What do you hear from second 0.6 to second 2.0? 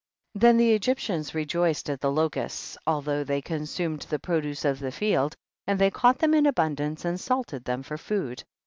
Egyptians rejoiced